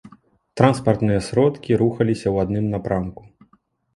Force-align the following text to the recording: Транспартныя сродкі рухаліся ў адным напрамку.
Транспартныя 0.59 1.19
сродкі 1.25 1.77
рухаліся 1.81 2.25
ў 2.33 2.47
адным 2.47 2.65
напрамку. 2.77 3.21